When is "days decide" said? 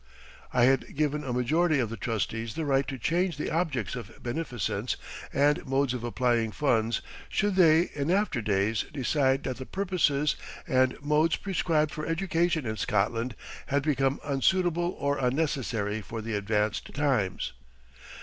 8.41-9.43